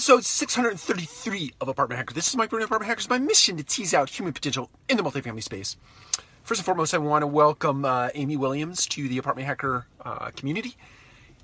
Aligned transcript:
episode 0.00 0.24
633 0.24 1.52
of 1.60 1.68
Apartment 1.68 1.98
Hacker. 1.98 2.14
This 2.14 2.26
is 2.26 2.34
Mike 2.34 2.48
Brewer, 2.48 2.64
Apartment 2.64 2.88
Hackers. 2.88 3.10
My 3.10 3.18
mission 3.18 3.58
to 3.58 3.62
tease 3.62 3.92
out 3.92 4.08
human 4.08 4.32
potential 4.32 4.70
in 4.88 4.96
the 4.96 5.02
multifamily 5.02 5.42
space. 5.42 5.76
First 6.42 6.60
and 6.60 6.64
foremost, 6.64 6.94
I 6.94 6.98
want 6.98 7.20
to 7.20 7.26
welcome 7.26 7.84
uh, 7.84 8.08
Amy 8.14 8.38
Williams 8.38 8.86
to 8.86 9.06
the 9.06 9.18
Apartment 9.18 9.46
Hacker 9.46 9.86
uh, 10.02 10.30
community. 10.34 10.74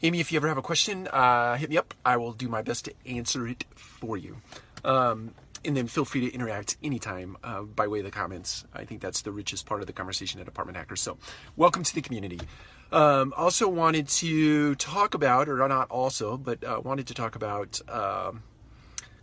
Amy, 0.03 0.21
if 0.21 0.33
you 0.33 0.39
ever 0.39 0.49
have 0.49 0.57
a 0.57 0.63
question, 0.63 1.07
uh, 1.09 1.57
hit 1.57 1.69
me 1.69 1.77
up. 1.77 1.93
I 2.03 2.17
will 2.17 2.33
do 2.33 2.49
my 2.49 2.63
best 2.63 2.87
to 2.87 2.95
answer 3.05 3.47
it 3.47 3.67
for 3.75 4.17
you. 4.17 4.39
Um, 4.87 5.35
and 5.67 5.77
then 5.77 5.87
feel 5.87 6.05
free 6.05 6.21
to 6.29 6.35
interact 6.35 6.77
anytime 6.83 7.37
uh, 7.43 7.63
by 7.63 7.87
way 7.87 7.99
of 7.99 8.05
the 8.05 8.11
comments. 8.11 8.65
I 8.73 8.85
think 8.85 9.01
that's 9.01 9.23
the 9.23 9.33
richest 9.33 9.67
part 9.67 9.81
of 9.81 9.87
the 9.87 9.93
conversation 9.93 10.41
at 10.41 10.49
Apartment 10.49 10.77
Hackers. 10.77 11.01
So, 11.01 11.19
welcome 11.57 11.83
to 11.83 11.95
the 11.95 12.01
community. 12.01 12.41
Um, 12.93 13.35
also 13.37 13.69
wanted 13.69 14.09
to 14.09 14.77
talk 14.77 15.15
about, 15.15 15.49
or 15.49 15.57
not 15.69 15.91
also, 15.91 16.37
but 16.37 16.63
uh, 16.63 16.81
wanted 16.85 17.09
to 17.09 17.15
talk 17.15 17.35
about 17.35 17.81
um, 17.89 18.45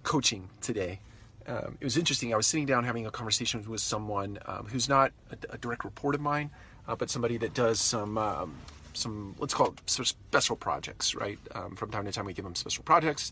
coaching 0.04 0.50
today. 0.60 1.00
Um, 1.48 1.78
it 1.80 1.84
was 1.84 1.98
interesting. 1.98 2.34
I 2.34 2.38
was 2.38 2.48
sitting 2.48 2.66
down 2.66 2.84
having 2.84 3.06
a 3.06 3.12
conversation 3.12 3.64
with 3.70 3.82
someone 3.82 4.40
um, 4.46 4.68
who's 4.68 4.90
not 4.90 5.12
a, 5.32 5.38
a, 5.54 5.58
direct 5.58 5.84
report 5.84 6.16
of 6.16 6.22
mine, 6.22 6.52
uh, 6.88 6.96
but 6.96 7.10
somebody 7.10 7.38
that 7.38 7.54
does 7.54 7.80
some 7.82 8.18
um, 8.18 8.56
some 8.94 9.36
let's 9.40 9.54
call 9.54 9.68
it 9.68 9.90
special 9.90 10.56
projects. 10.56 11.16
Right, 11.16 11.40
um, 11.54 11.76
from 11.76 11.92
time 11.92 12.06
to 12.06 12.12
time 12.12 12.26
we 12.26 12.34
give 12.34 12.46
them 12.46 12.56
special 12.56 12.84
projects 12.84 13.32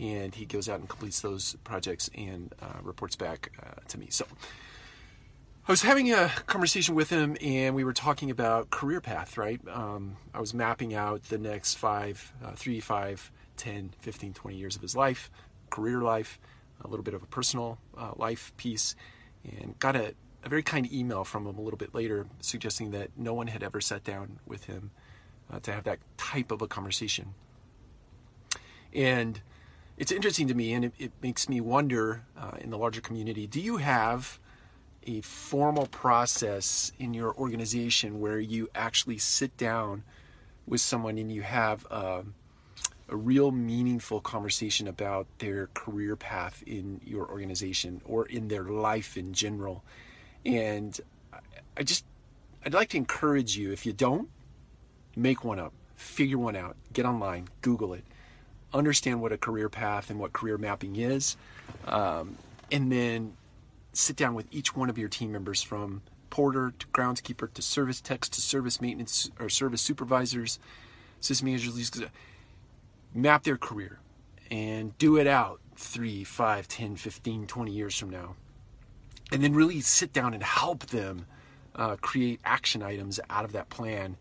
and 0.00 0.34
he 0.34 0.46
goes 0.46 0.68
out 0.68 0.80
and 0.80 0.88
completes 0.88 1.20
those 1.20 1.56
projects 1.62 2.10
and 2.16 2.54
uh, 2.62 2.78
reports 2.82 3.16
back 3.16 3.52
uh, 3.62 3.80
to 3.88 3.98
me. 3.98 4.06
So 4.08 4.24
I 5.68 5.72
was 5.72 5.82
having 5.82 6.10
a 6.12 6.30
conversation 6.46 6.94
with 6.94 7.10
him, 7.10 7.36
and 7.40 7.74
we 7.74 7.84
were 7.84 7.92
talking 7.92 8.30
about 8.30 8.70
career 8.70 9.00
path. 9.00 9.36
Right, 9.36 9.60
um, 9.68 10.16
I 10.34 10.40
was 10.40 10.54
mapping 10.54 10.94
out 10.94 11.24
the 11.24 11.38
next 11.38 11.74
five, 11.74 12.32
uh, 12.44 12.52
three, 12.52 12.80
five, 12.80 13.30
10, 13.58 13.94
15, 14.00 14.32
20 14.32 14.56
years 14.56 14.74
of 14.74 14.82
his 14.82 14.96
life, 14.96 15.30
career 15.68 16.00
life, 16.00 16.40
a 16.82 16.88
little 16.88 17.04
bit 17.04 17.14
of 17.14 17.22
a 17.22 17.26
personal 17.26 17.78
uh, 17.96 18.12
life 18.16 18.52
piece, 18.56 18.96
and 19.44 19.78
got 19.78 19.96
a, 19.96 20.14
a 20.42 20.48
very 20.48 20.62
kind 20.62 20.90
email 20.90 21.24
from 21.24 21.46
him 21.46 21.58
a 21.58 21.60
little 21.60 21.78
bit 21.78 21.94
later 21.94 22.26
suggesting 22.40 22.92
that 22.92 23.10
no 23.18 23.34
one 23.34 23.48
had 23.48 23.62
ever 23.62 23.82
sat 23.82 24.02
down 24.02 24.38
with 24.46 24.64
him 24.64 24.90
uh, 25.52 25.60
to 25.60 25.72
have 25.72 25.84
that 25.84 25.98
type 26.16 26.50
of 26.50 26.62
a 26.62 26.66
conversation. 26.66 27.34
And 28.94 29.40
it's 30.00 30.10
interesting 30.10 30.48
to 30.48 30.54
me 30.54 30.72
and 30.72 30.86
it, 30.86 30.92
it 30.98 31.12
makes 31.22 31.46
me 31.46 31.60
wonder 31.60 32.22
uh, 32.36 32.52
in 32.58 32.70
the 32.70 32.78
larger 32.78 33.02
community 33.02 33.46
do 33.46 33.60
you 33.60 33.76
have 33.76 34.40
a 35.06 35.20
formal 35.20 35.86
process 35.86 36.90
in 36.98 37.12
your 37.12 37.34
organization 37.34 38.18
where 38.18 38.40
you 38.40 38.68
actually 38.74 39.18
sit 39.18 39.54
down 39.56 40.02
with 40.66 40.80
someone 40.80 41.18
and 41.18 41.30
you 41.30 41.42
have 41.42 41.86
uh, 41.90 42.22
a 43.08 43.16
real 43.16 43.50
meaningful 43.50 44.20
conversation 44.20 44.88
about 44.88 45.26
their 45.38 45.68
career 45.74 46.16
path 46.16 46.62
in 46.66 47.00
your 47.04 47.28
organization 47.28 48.00
or 48.04 48.26
in 48.26 48.48
their 48.48 48.64
life 48.64 49.16
in 49.16 49.32
general? 49.32 49.82
And 50.44 51.00
i 51.76 51.82
just 51.82 52.04
i'd 52.64 52.74
like 52.74 52.88
to 52.88 52.96
encourage 52.96 53.56
you 53.56 53.72
if 53.72 53.86
you 53.86 53.92
don't 53.92 54.28
make 55.16 55.44
one 55.44 55.58
up 55.58 55.72
figure 55.96 56.38
one 56.38 56.56
out 56.56 56.76
get 56.92 57.04
online 57.04 57.48
google 57.62 57.92
it 57.94 58.04
understand 58.72 59.20
what 59.20 59.32
a 59.32 59.38
career 59.38 59.68
path 59.68 60.10
and 60.10 60.18
what 60.18 60.32
career 60.32 60.58
mapping 60.58 60.96
is, 60.96 61.36
um, 61.86 62.36
and 62.70 62.90
then 62.90 63.34
sit 63.92 64.16
down 64.16 64.34
with 64.34 64.46
each 64.50 64.76
one 64.76 64.88
of 64.88 64.98
your 64.98 65.08
team 65.08 65.32
members 65.32 65.62
from 65.62 66.02
porter 66.30 66.72
to 66.78 66.86
groundskeeper 66.88 67.52
to 67.52 67.62
service 67.62 68.00
techs 68.00 68.28
to 68.28 68.40
service 68.40 68.80
maintenance 68.80 69.30
or 69.40 69.48
service 69.48 69.82
supervisors, 69.82 70.58
system 71.20 71.46
managers, 71.46 72.02
map 73.12 73.42
their 73.42 73.56
career 73.56 73.98
and 74.50 74.96
do 74.98 75.16
it 75.16 75.26
out 75.26 75.60
3, 75.76 76.24
5, 76.24 76.68
10, 76.68 76.96
15, 76.96 77.46
20 77.46 77.70
years 77.70 77.96
from 77.96 78.10
now. 78.10 78.34
And 79.32 79.42
then 79.42 79.54
really 79.54 79.80
sit 79.80 80.12
down 80.12 80.34
and 80.34 80.42
help 80.42 80.86
them 80.86 81.26
uh, 81.76 81.96
create 82.00 82.40
action 82.44 82.82
items 82.82 83.20
out 83.30 83.44
of 83.44 83.52
that 83.52 83.70
plan 83.70 84.16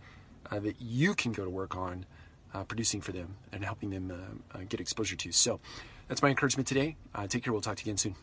uh, 0.51 0.59
that 0.59 0.79
you 0.79 1.15
can 1.15 1.31
go 1.31 1.43
to 1.43 1.49
work 1.49 1.75
on 1.75 2.05
uh, 2.53 2.63
producing 2.63 3.01
for 3.01 3.11
them 3.11 3.35
and 3.51 3.63
helping 3.63 3.89
them 3.89 4.11
uh, 4.11 4.57
uh, 4.57 4.61
get 4.67 4.79
exposure 4.79 5.15
to. 5.15 5.31
So 5.31 5.59
that's 6.07 6.21
my 6.21 6.29
encouragement 6.29 6.67
today. 6.67 6.95
Uh, 7.13 7.27
take 7.27 7.43
care. 7.43 7.53
We'll 7.53 7.61
talk 7.61 7.77
to 7.77 7.85
you 7.85 7.91
again 7.91 7.97
soon. 7.97 8.15